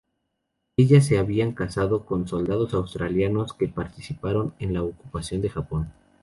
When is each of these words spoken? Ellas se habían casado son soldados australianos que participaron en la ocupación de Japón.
Ellas 0.77 1.05
se 1.05 1.19
habían 1.19 1.51
casado 1.51 2.03
son 2.09 2.27
soldados 2.27 2.73
australianos 2.73 3.53
que 3.53 3.67
participaron 3.67 4.55
en 4.57 4.73
la 4.73 4.81
ocupación 4.81 5.43
de 5.43 5.49
Japón. 5.49 5.93